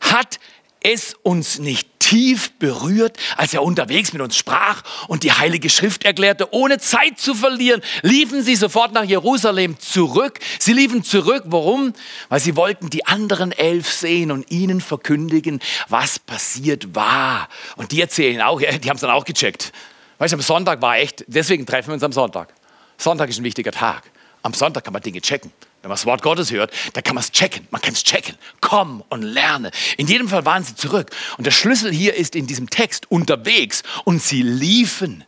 [0.00, 0.40] hat
[0.80, 6.04] es uns nicht tief berührt, als er unterwegs mit uns sprach und die Heilige Schrift
[6.04, 6.52] erklärte.
[6.52, 10.38] Ohne Zeit zu verlieren, liefen sie sofort nach Jerusalem zurück.
[10.58, 11.94] Sie liefen zurück, warum?
[12.28, 17.48] Weil sie wollten die anderen elf sehen und ihnen verkündigen, was passiert war.
[17.76, 19.72] Und die erzählen auch, die haben es dann auch gecheckt.
[20.18, 22.52] Weißt du, am Sonntag war echt, deswegen treffen wir uns am Sonntag.
[22.98, 24.02] Sonntag ist ein wichtiger Tag.
[24.42, 25.50] Am Sonntag kann man Dinge checken.
[25.84, 27.68] Wenn man das Wort Gottes hört, dann kann man es checken.
[27.70, 28.36] Man kann es checken.
[28.62, 29.70] Komm und lerne.
[29.98, 31.10] In jedem Fall waren sie zurück.
[31.36, 33.82] Und der Schlüssel hier ist in diesem Text unterwegs.
[34.04, 35.24] Und sie liefen.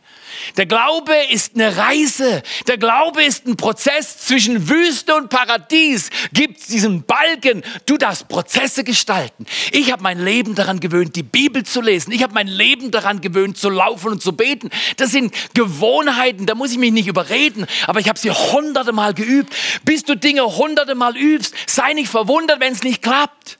[0.57, 2.43] Der Glaube ist eine Reise.
[2.67, 6.09] Der Glaube ist ein Prozess zwischen Wüste und Paradies.
[6.33, 7.63] Gibt diesen Balken.
[7.85, 9.45] Du darfst Prozesse gestalten.
[9.71, 12.11] Ich habe mein Leben daran gewöhnt, die Bibel zu lesen.
[12.11, 14.69] Ich habe mein Leben daran gewöhnt, zu laufen und zu beten.
[14.97, 16.45] Das sind Gewohnheiten.
[16.45, 17.65] Da muss ich mich nicht überreden.
[17.85, 19.53] Aber ich habe sie hunderte Mal geübt.
[19.83, 23.59] Bis du Dinge hunderte Mal übst, sei nicht verwundert, wenn es nicht klappt.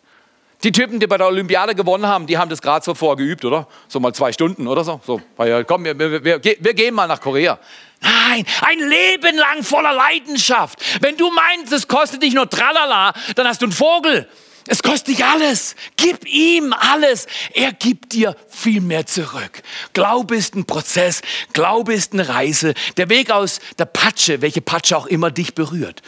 [0.64, 3.68] Die Typen, die bei der Olympiade gewonnen haben, die haben das gerade so vorgeübt, oder?
[3.88, 5.00] So mal zwei Stunden oder so.
[5.06, 5.22] So,
[5.68, 7.60] komm, wir, wir, wir, wir gehen mal nach Korea.
[8.02, 10.80] Nein, ein Leben lang voller Leidenschaft.
[11.02, 14.28] Wenn du meinst, es kostet dich nur Tralala, dann hast du einen Vogel.
[14.68, 15.76] Es kostet dich alles.
[15.96, 17.28] Gib ihm alles.
[17.54, 19.64] Er gibt dir viel mehr zurück.
[19.94, 21.22] Glaube ist ein Prozess.
[21.54, 22.74] Glaube ist eine Reise.
[22.98, 26.02] Der Weg aus der Patsche, welche Patsche auch immer dich berührt,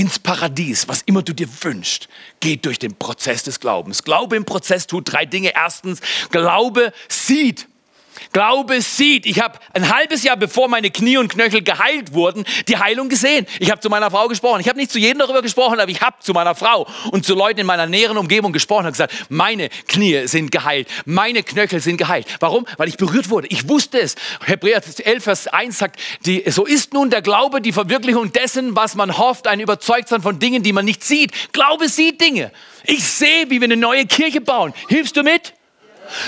[0.00, 2.08] ins Paradies, was immer du dir wünschst,
[2.40, 4.02] geht durch den Prozess des Glaubens.
[4.02, 5.52] Glaube im Prozess tut drei Dinge.
[5.54, 7.68] Erstens, Glaube sieht.
[8.32, 9.26] Glaube sieht.
[9.26, 13.46] Ich habe ein halbes Jahr bevor meine Knie und Knöchel geheilt wurden, die Heilung gesehen.
[13.58, 14.60] Ich habe zu meiner Frau gesprochen.
[14.60, 17.34] Ich habe nicht zu jedem darüber gesprochen, aber ich habe zu meiner Frau und zu
[17.34, 21.96] Leuten in meiner näheren Umgebung gesprochen und gesagt, meine Knie sind geheilt, meine Knöchel sind
[21.96, 22.26] geheilt.
[22.38, 22.66] Warum?
[22.76, 23.48] Weil ich berührt wurde.
[23.48, 24.14] Ich wusste es.
[24.44, 28.94] Hebräer 11, Vers 1 sagt, die, so ist nun der Glaube die Verwirklichung dessen, was
[28.94, 31.52] man hofft, ein Überzeugtsein von Dingen, die man nicht sieht.
[31.52, 32.52] Glaube sieht Dinge.
[32.84, 34.72] Ich sehe, wie wir eine neue Kirche bauen.
[34.88, 35.54] Hilfst du mit?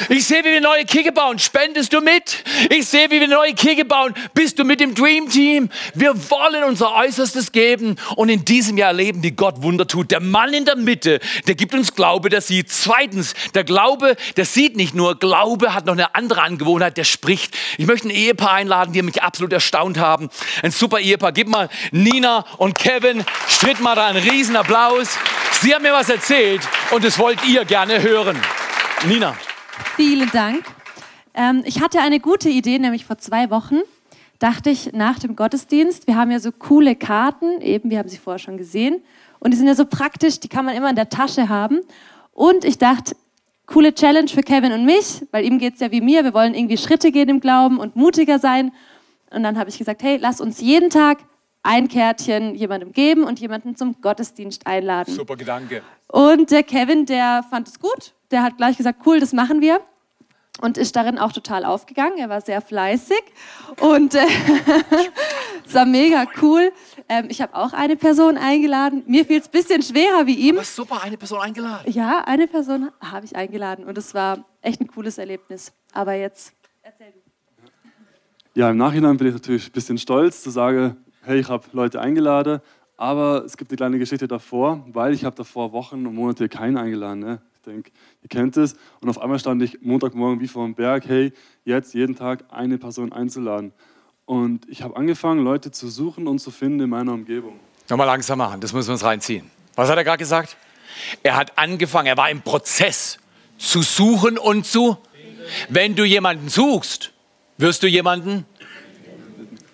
[0.08, 1.38] Ich sehe, wie wir neue Kirche bauen.
[1.38, 2.44] Spendest du mit?
[2.70, 4.14] Ich sehe, wie wir neue Kirche bauen.
[4.34, 5.70] Bist du mit dem Dream Team?
[5.94, 10.10] Wir wollen unser Äußerstes geben und in diesem Jahr erleben, wie Gott Wunder tut.
[10.10, 12.70] Der Mann in der Mitte, der gibt uns Glaube, der sieht.
[12.70, 15.18] Zweitens, der Glaube, der sieht nicht nur.
[15.18, 17.56] Glaube hat noch eine andere Angewohnheit, der spricht.
[17.78, 20.30] Ich möchte ein Ehepaar einladen, die mich absolut erstaunt haben.
[20.62, 21.32] Ein super Ehepaar.
[21.32, 25.16] Gib mal Nina und Kevin, stritt mal da einen riesen Applaus.
[25.60, 28.40] Sie haben mir was erzählt und das wollt ihr gerne hören.
[29.06, 29.36] Nina.
[29.96, 30.64] Vielen Dank.
[31.34, 33.80] Ähm, ich hatte eine gute Idee, nämlich vor zwei Wochen
[34.42, 38.18] dachte ich nach dem Gottesdienst, wir haben ja so coole Karten, eben, wir haben sie
[38.18, 39.00] vorher schon gesehen,
[39.38, 41.80] und die sind ja so praktisch, die kann man immer in der Tasche haben.
[42.32, 43.16] Und ich dachte,
[43.66, 46.54] coole Challenge für Kevin und mich, weil ihm geht es ja wie mir, wir wollen
[46.54, 48.72] irgendwie Schritte gehen im Glauben und mutiger sein.
[49.30, 51.18] Und dann habe ich gesagt, hey, lass uns jeden Tag
[51.64, 55.12] ein Kärtchen jemandem geben und jemanden zum Gottesdienst einladen.
[55.12, 55.82] Super Gedanke.
[56.08, 59.80] Und der Kevin, der fand es gut der hat gleich gesagt, cool, das machen wir.
[60.60, 62.18] Und ist darin auch total aufgegangen.
[62.18, 63.22] Er war sehr fleißig
[63.80, 64.20] und äh,
[65.66, 66.70] es war mega cool.
[67.08, 69.02] Ähm, ich habe auch eine Person eingeladen.
[69.06, 70.56] Mir fiel es ein bisschen schwerer wie ihm.
[70.56, 71.90] Aber super, eine Person eingeladen.
[71.90, 75.72] Ja, eine Person habe ich eingeladen und es war echt ein cooles Erlebnis.
[75.94, 77.18] Aber jetzt erzähl du.
[78.54, 82.00] Ja, im Nachhinein bin ich natürlich ein bisschen stolz zu sagen, hey, ich habe Leute
[82.00, 82.60] eingeladen.
[82.98, 86.76] Aber es gibt eine kleine Geschichte davor, weil ich habe davor Wochen und Monate keinen
[86.76, 87.20] eingeladen.
[87.20, 87.40] Ne?
[87.66, 88.74] Denke, ihr kennt es.
[89.00, 91.32] Und auf einmal stand ich Montagmorgen wie vor dem Berg, hey,
[91.64, 93.72] jetzt jeden Tag eine Person einzuladen.
[94.24, 97.60] Und ich habe angefangen, Leute zu suchen und zu finden in meiner Umgebung.
[97.88, 99.50] Nochmal langsam machen, das müssen wir uns reinziehen.
[99.74, 100.56] Was hat er gerade gesagt?
[101.22, 103.18] Er hat angefangen, er war im Prozess
[103.58, 104.96] zu suchen und zu.
[105.68, 107.12] Wenn du jemanden suchst,
[107.58, 108.44] wirst du jemanden.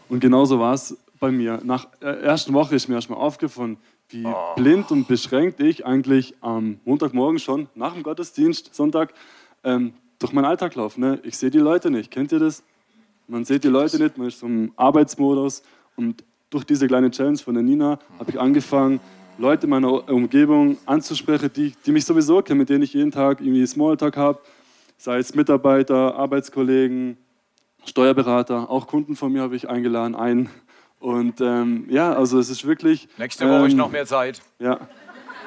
[0.08, 1.60] Und genauso war es bei mir.
[1.64, 3.78] Nach der ersten Woche ist mir erstmal aufgefallen,
[4.10, 4.54] wie oh.
[4.56, 9.12] blind und beschränkt ich eigentlich am Montagmorgen schon nach dem Gottesdienst, Sonntag,
[9.64, 11.00] ähm, durch meinen Alltag laufe.
[11.00, 11.20] Ne?
[11.22, 12.10] Ich sehe die Leute nicht.
[12.10, 12.62] Kennt ihr das?
[13.26, 15.62] Man sieht die Leute nicht, man ist im Arbeitsmodus.
[15.96, 19.00] Und durch diese kleine Challenge von der Nina habe ich angefangen,
[19.36, 23.40] Leute in meiner Umgebung anzusprechen, die, die mich sowieso kennen, mit denen ich jeden Tag
[23.40, 24.40] irgendwie Smalltalk habe.
[24.96, 27.16] Sei es Mitarbeiter, Arbeitskollegen,
[27.84, 30.48] Steuerberater, auch Kunden von mir habe ich eingeladen, einen
[31.00, 33.08] und ähm, ja, also es ist wirklich.
[33.18, 34.40] Nächste Woche ähm, ich noch mehr Zeit.
[34.58, 34.80] Ja.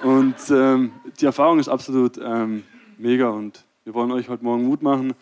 [0.04, 2.64] Und ähm, die Erfahrung ist absolut ähm,
[2.98, 5.14] mega und wir wollen euch heute Morgen Mut machen.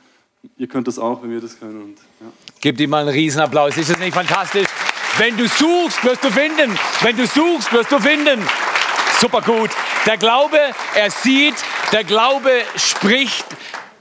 [0.58, 1.82] Ihr könnt das auch, wenn wir das können.
[1.82, 2.28] Und, ja.
[2.62, 3.78] Gebt ihm mal einen Riesenapplaus.
[3.78, 4.68] Ist das nicht fantastisch?
[5.18, 6.78] Wenn du suchst, wirst du finden.
[7.02, 8.40] Wenn du suchst, wirst du finden.
[9.20, 9.70] Super gut.
[10.06, 10.58] Der Glaube,
[10.96, 11.56] er sieht,
[11.92, 13.46] der Glaube spricht,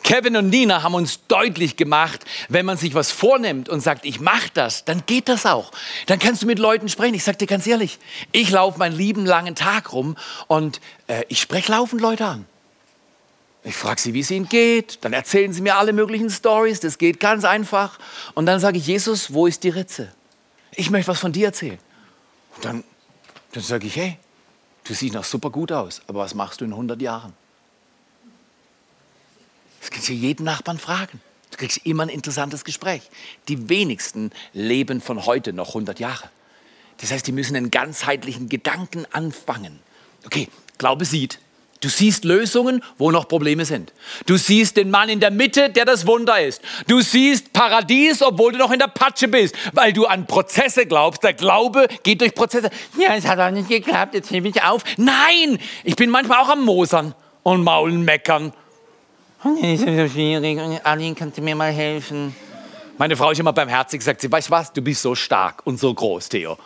[0.09, 4.21] Kevin und Nina haben uns deutlich gemacht, wenn man sich was vornimmt und sagt, ich
[4.21, 5.71] mache das, dann geht das auch.
[6.07, 7.13] Dann kannst du mit Leuten sprechen.
[7.13, 7.99] Ich sage dir ganz ehrlich,
[8.33, 10.17] ich laufe meinen lieben langen Tag rum
[10.47, 12.47] und äh, ich spreche laufend Leute an.
[13.65, 15.05] Ich frage sie, wie es ihnen geht.
[15.05, 16.81] Dann erzählen sie mir alle möglichen Stories.
[16.81, 17.99] Das geht ganz einfach.
[18.33, 20.11] Und dann sage ich, Jesus, wo ist die Ritze?
[20.73, 21.79] Ich möchte was von dir erzählen.
[22.57, 22.85] Und dann,
[23.53, 24.17] dann sage ich, hey,
[24.85, 27.35] du siehst noch super gut aus, aber was machst du in 100 Jahren?
[29.81, 31.21] Das kannst du jeden Nachbarn fragen.
[31.51, 33.03] Du kriegst immer ein interessantes Gespräch.
[33.49, 36.31] Die wenigsten leben von heute noch 100 Jahre.
[37.01, 39.81] Das heißt, die müssen einen ganzheitlichen Gedanken anfangen.
[40.27, 41.39] Okay, Glaube sieht.
[41.81, 43.93] Du siehst Lösungen, wo noch Probleme sind.
[44.27, 46.61] Du siehst den Mann in der Mitte, der das Wunder ist.
[46.89, 51.23] Du siehst Paradies, obwohl du noch in der Patsche bist, weil du an Prozesse glaubst.
[51.23, 52.71] Der Glaube geht durch Prozesse.
[52.99, 54.83] Ja, es hat auch nicht geklappt, jetzt nehme ich auf.
[54.97, 57.15] Nein, ich bin manchmal auch am Mosern
[57.45, 58.53] und Maulen meckern
[59.63, 60.59] ist so schwierig.
[60.85, 62.35] Aline, kannst du mir mal helfen?
[62.97, 65.79] Meine Frau ist immer barmherzig, sagt sie, weißt du was, du bist so stark und
[65.79, 66.59] so groß, Theo.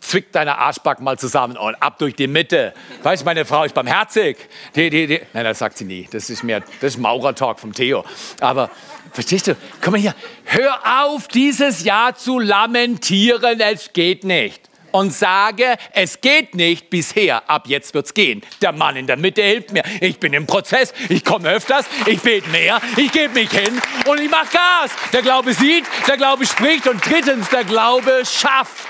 [0.00, 2.74] zwick deine Arschbacken mal zusammen und ab durch die Mitte.
[3.02, 4.36] Weißt du, meine Frau ist barmherzig.
[4.74, 5.20] Die, die, die.
[5.32, 6.08] Nein, das sagt sie nie.
[6.10, 8.04] Das ist mehr, das ist Maurertalk vom Theo.
[8.40, 8.70] Aber,
[9.12, 9.56] verstehst du?
[9.80, 10.14] Komm mal hier.
[10.44, 13.60] Hör auf, dieses Jahr zu lamentieren.
[13.60, 18.42] Es geht nicht und sage, es geht nicht bisher, ab jetzt wird's gehen.
[18.62, 19.82] Der Mann in der Mitte hilft mir.
[20.00, 24.20] Ich bin im Prozess, ich komme öfters, ich bete mehr, ich gebe mich hin und
[24.20, 24.90] ich mache Gas.
[25.12, 28.88] Der Glaube sieht, der Glaube spricht und drittens, der Glaube schafft.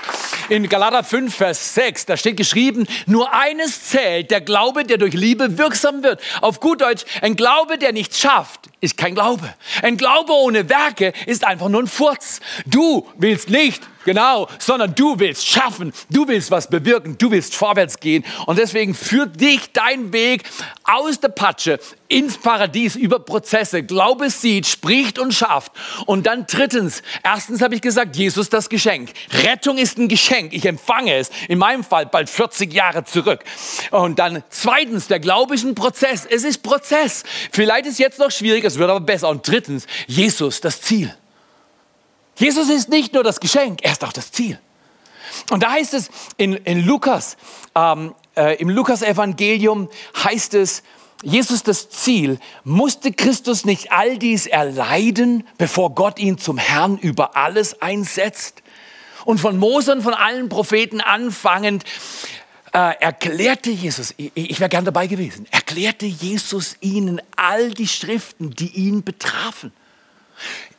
[0.49, 5.13] In Galater 5, Vers 6, da steht geschrieben, nur eines zählt, der Glaube, der durch
[5.13, 6.21] Liebe wirksam wird.
[6.41, 9.53] Auf gut Deutsch, ein Glaube, der nichts schafft, ist kein Glaube.
[9.81, 12.41] Ein Glaube ohne Werke ist einfach nur ein Furz.
[12.65, 17.99] Du willst nicht Genau, sondern du willst schaffen, du willst was bewirken, du willst vorwärts
[17.99, 18.25] gehen.
[18.47, 20.43] Und deswegen führt dich dein Weg
[20.83, 23.83] aus der Patsche ins Paradies über Prozesse.
[23.83, 25.71] Glaube sieht, spricht und schafft.
[26.07, 29.11] Und dann drittens, erstens habe ich gesagt, Jesus das Geschenk.
[29.45, 30.51] Rettung ist ein Geschenk.
[30.51, 31.29] Ich empfange es.
[31.47, 33.43] In meinem Fall bald 40 Jahre zurück.
[33.91, 36.25] Und dann zweitens, der Glaube ist ein Prozess.
[36.25, 37.23] Es ist Prozess.
[37.51, 39.29] Vielleicht ist jetzt noch schwierig, es wird aber besser.
[39.29, 41.15] Und drittens, Jesus das Ziel.
[42.37, 44.59] Jesus ist nicht nur das Geschenk, er ist auch das Ziel.
[45.49, 47.37] Und da heißt es in, in Lukas,
[47.75, 49.89] ähm, äh, im Lukas-Evangelium
[50.23, 50.83] heißt es,
[51.23, 57.37] Jesus das Ziel, musste Christus nicht all dies erleiden, bevor Gott ihn zum Herrn über
[57.37, 58.63] alles einsetzt?
[59.23, 61.83] Und von Mose und von allen Propheten anfangend
[62.79, 68.69] erklärte Jesus, ich, ich wäre gern dabei gewesen, erklärte Jesus ihnen all die Schriften, die
[68.69, 69.73] ihn betrafen.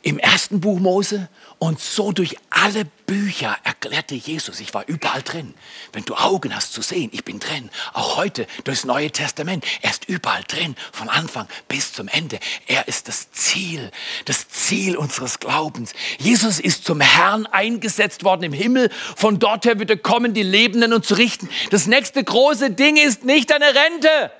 [0.01, 5.53] Im ersten Buch Mose und so durch alle Bücher erklärte Jesus, ich war überall drin.
[5.93, 7.69] Wenn du Augen hast zu sehen, ich bin drin.
[7.93, 12.39] Auch heute durchs Neue Testament, er ist überall drin, von Anfang bis zum Ende.
[12.67, 13.91] Er ist das Ziel,
[14.25, 15.93] das Ziel unseres Glaubens.
[16.19, 18.89] Jesus ist zum Herrn eingesetzt worden im Himmel.
[19.15, 21.49] Von dort her wird er kommen, die Lebenden und zu richten.
[21.69, 24.31] Das nächste große Ding ist nicht eine Rente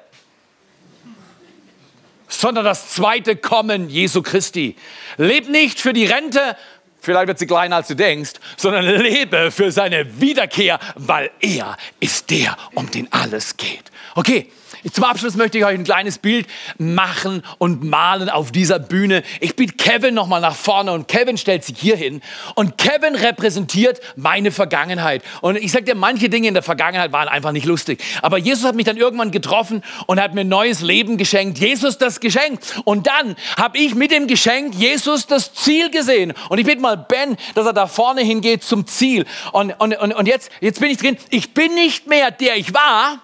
[2.34, 4.76] sondern das zweite Kommen Jesu Christi.
[5.18, 6.58] Leb nicht für die Rente,
[7.00, 12.30] vielleicht wird sie kleiner als du denkst, sondern lebe für seine Wiederkehr, weil er ist
[12.30, 13.92] der, um den alles geht.
[14.16, 14.50] Okay,
[14.92, 19.24] zum Abschluss möchte ich euch ein kleines Bild machen und malen auf dieser Bühne.
[19.40, 22.22] Ich biete Kevin nochmal nach vorne und Kevin stellt sich hier hin.
[22.56, 25.24] Und Kevin repräsentiert meine Vergangenheit.
[25.42, 28.04] Und ich sage dir, manche Dinge in der Vergangenheit waren einfach nicht lustig.
[28.22, 31.60] Aber Jesus hat mich dann irgendwann getroffen und hat mir ein neues Leben geschenkt.
[31.60, 32.60] Jesus das Geschenk.
[32.86, 36.34] Und dann habe ich mit dem Geschenk Jesus das Ziel gesehen.
[36.50, 39.26] Und ich bitte mal Ben, dass er da vorne hingeht zum Ziel.
[39.52, 41.18] Und, und, und, und jetzt, jetzt bin ich drin.
[41.30, 43.20] Ich bin nicht mehr der ich war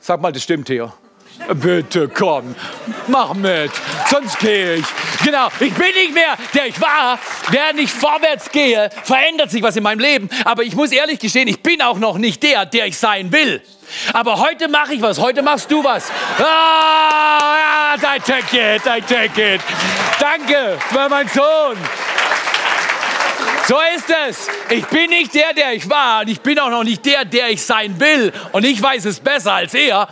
[0.00, 0.92] Sag mal, das stimmt, Theo.
[1.54, 2.54] Bitte komm,
[3.06, 3.70] mach mit,
[4.10, 4.84] sonst gehe ich.
[5.24, 7.18] Genau, ich bin nicht mehr der ich war.
[7.50, 10.28] Während ich vorwärts gehe, verändert sich was in meinem Leben.
[10.44, 13.62] Aber ich muss ehrlich gestehen, ich bin auch noch nicht der, der ich sein will.
[14.12, 16.10] Aber heute mache ich was, heute machst du was.
[16.38, 19.60] Ah, I take it, I take it.
[20.18, 21.76] Danke für mein Sohn.
[23.66, 24.48] So ist es.
[24.70, 27.50] Ich bin nicht der, der ich war und ich bin auch noch nicht der, der
[27.50, 28.32] ich sein will.
[28.52, 30.08] Und ich weiß es besser als er.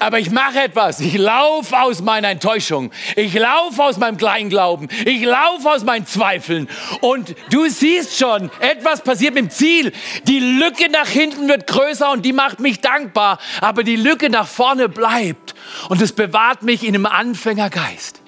[0.00, 0.98] Aber ich mache etwas.
[1.00, 2.90] Ich laufe aus meiner Enttäuschung.
[3.16, 4.88] Ich laufe aus meinem Kleinglauben.
[5.04, 6.70] Ich laufe aus meinen Zweifeln.
[7.02, 9.92] Und du siehst schon, etwas passiert mit dem Ziel.
[10.24, 13.38] Die Lücke nach hinten wird größer und die macht mich dankbar.
[13.60, 15.54] Aber die Lücke nach vorne bleibt.
[15.90, 18.22] Und es bewahrt mich in einem Anfängergeist.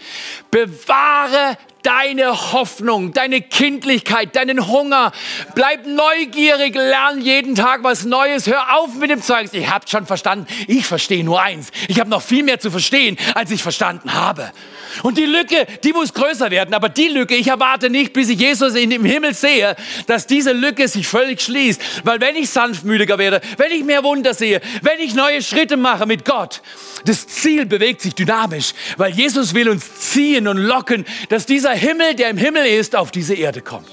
[0.50, 5.12] Bewahre deine Hoffnung, deine Kindlichkeit, deinen Hunger.
[5.54, 8.46] Bleib neugierig, lern jeden Tag was Neues.
[8.46, 9.48] Hör auf mit dem Zeug.
[9.52, 10.46] Ich habt schon verstanden.
[10.66, 11.70] Ich verstehe nur eins.
[11.88, 14.52] Ich habe noch viel mehr zu verstehen, als ich verstanden habe.
[15.02, 16.74] Und die Lücke, die muss größer werden.
[16.74, 19.76] Aber die Lücke, ich erwarte nicht, bis ich Jesus in dem Himmel sehe,
[20.06, 21.80] dass diese Lücke sich völlig schließt.
[22.04, 26.06] Weil wenn ich sanftmütiger werde, wenn ich mehr Wunder sehe, wenn ich neue Schritte mache
[26.06, 26.62] mit Gott,
[27.04, 28.74] das Ziel bewegt sich dynamisch.
[28.96, 33.10] Weil Jesus will uns ziehen und locken, dass dieser Himmel, der im Himmel ist, auf
[33.10, 33.88] diese Erde kommt.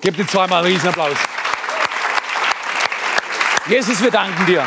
[0.00, 1.16] Gebt ihm zweimal einen Riesenapplaus.
[3.68, 4.66] Jesus, wir danken dir.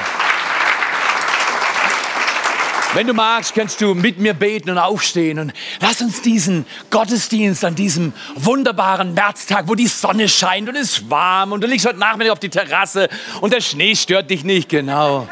[2.93, 7.63] Wenn du magst, kannst du mit mir beten und aufstehen und lass uns diesen Gottesdienst
[7.63, 11.85] an diesem wunderbaren Märztag, wo die Sonne scheint und es ist warm und du liegst
[11.85, 13.07] heute Nachmittag auf die Terrasse
[13.39, 15.29] und der Schnee stört dich nicht, genau.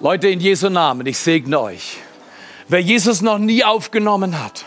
[0.00, 1.98] Leute, in Jesu Namen, ich segne euch.
[2.66, 4.64] Wer Jesus noch nie aufgenommen hat,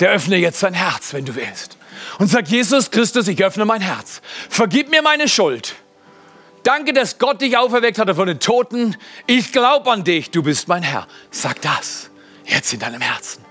[0.00, 1.76] der öffne jetzt sein Herz, wenn du willst.
[2.18, 4.20] Und sag, Jesus Christus, ich öffne mein Herz.
[4.48, 5.76] Vergib mir meine Schuld.
[6.62, 8.96] Danke, dass Gott dich auferweckt hat von den Toten.
[9.26, 11.06] Ich glaube an dich, du bist mein Herr.
[11.30, 12.10] Sag das
[12.44, 13.44] jetzt in deinem Herzen.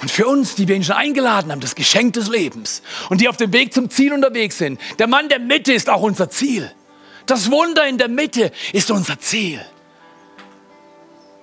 [0.00, 3.28] Und für uns, die wir ihn schon eingeladen haben, das Geschenk des Lebens und die
[3.28, 6.72] auf dem Weg zum Ziel unterwegs sind, der Mann der Mitte ist auch unser Ziel.
[7.26, 9.60] Das Wunder in der Mitte ist unser Ziel.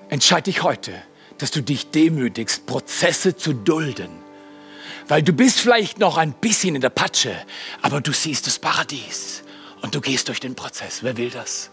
[0.10, 0.92] Entscheide dich heute,
[1.38, 4.10] dass du dich demütigst, Prozesse zu dulden.
[5.08, 7.36] Weil du bist vielleicht noch ein bisschen in der Patsche,
[7.82, 9.44] aber du siehst das Paradies
[9.82, 11.04] und du gehst durch den Prozess.
[11.04, 11.70] Wer will das?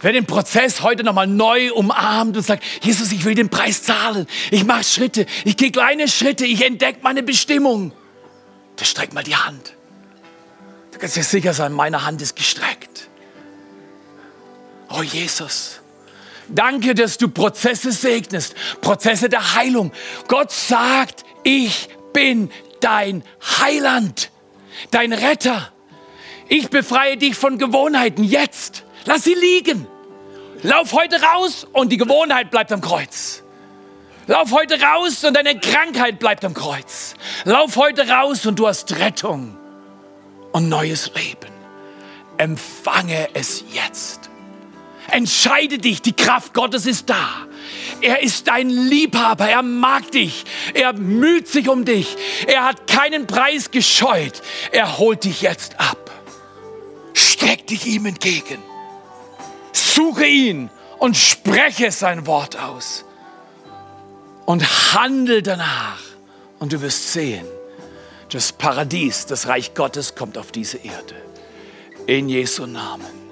[0.00, 4.26] Wer den Prozess heute nochmal neu umarmt und sagt, Jesus, ich will den Preis zahlen.
[4.50, 7.92] Ich mache Schritte, ich gehe kleine Schritte, ich entdecke meine Bestimmung.
[8.78, 9.74] Der streckt mal die Hand.
[10.92, 13.08] Du kannst dir sicher sein, meine Hand ist gestreckt.
[14.90, 15.80] Oh Jesus,
[16.48, 19.92] danke, dass du Prozesse segnest, Prozesse der Heilung.
[20.28, 23.24] Gott sagt, ich bin dein
[23.58, 24.30] Heiland,
[24.90, 25.72] dein Retter.
[26.48, 28.84] Ich befreie dich von Gewohnheiten jetzt.
[29.04, 29.86] Lass sie liegen.
[30.62, 33.42] Lauf heute raus und die Gewohnheit bleibt am Kreuz.
[34.26, 37.14] Lauf heute raus und deine Krankheit bleibt am Kreuz.
[37.44, 39.56] Lauf heute raus und du hast Rettung
[40.52, 41.52] und neues Leben.
[42.38, 44.30] Empfange es jetzt.
[45.10, 47.28] Entscheide dich, die Kraft Gottes ist da.
[48.00, 52.16] Er ist dein Liebhaber, er mag dich, er müht sich um dich,
[52.46, 54.42] er hat keinen Preis gescheut,
[54.72, 56.03] er holt dich jetzt ab.
[57.14, 58.62] Streck dich ihm entgegen,
[59.72, 63.04] suche ihn und spreche sein Wort aus
[64.44, 64.62] und
[64.92, 66.02] handel danach
[66.58, 67.46] und du wirst sehen,
[68.30, 71.14] das Paradies, das Reich Gottes kommt auf diese Erde.
[72.06, 73.24] In Jesu Namen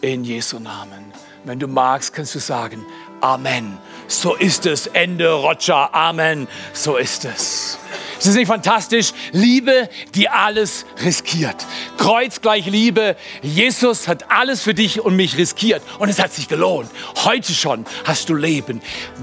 [0.00, 1.12] in Jesu Namen.
[1.44, 2.84] Wenn du magst, kannst du sagen,
[3.20, 3.78] Amen.
[4.06, 4.86] So ist es.
[4.86, 5.94] Ende, Roger.
[5.94, 6.48] Amen.
[6.72, 7.78] So ist es.
[8.18, 9.12] Ist das nicht fantastisch?
[9.32, 11.66] Liebe, die alles riskiert.
[11.98, 13.16] Kreuz gleich Liebe.
[13.42, 15.82] Jesus hat alles für dich und mich riskiert.
[15.98, 16.90] Und es hat sich gelohnt.
[17.24, 18.80] Heute schon hast du Leben.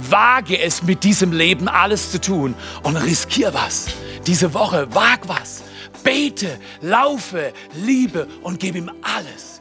[0.10, 3.88] Wage es mit diesem Leben alles zu tun und riskier was.
[4.28, 5.64] Diese Woche wag was.
[6.04, 9.55] Bete, laufe, liebe und gib ihm alles.